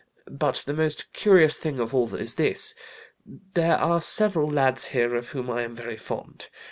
[0.31, 2.73] But the most curious thing of all is this:
[3.53, 6.47] There are several lads here of whom I am very fond.